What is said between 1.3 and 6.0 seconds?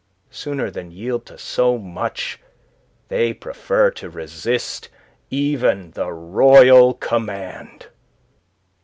so much they prefer to resist even